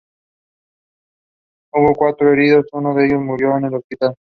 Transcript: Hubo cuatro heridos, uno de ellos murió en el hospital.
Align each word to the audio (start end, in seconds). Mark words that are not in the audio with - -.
Hubo 1.73 1.93
cuatro 1.93 2.33
heridos, 2.33 2.65
uno 2.73 2.95
de 2.95 3.05
ellos 3.05 3.21
murió 3.21 3.55
en 3.55 3.65
el 3.65 3.75
hospital. 3.75 4.15